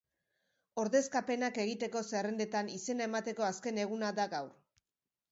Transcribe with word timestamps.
Ordezkapenak 0.83 1.59
egiteko 1.63 2.01
zerrendetan 2.11 2.71
izena 2.77 3.05
emateko 3.09 3.45
azken 3.49 3.77
eguna 3.83 4.09
da 4.21 4.25
gaur. 4.33 4.49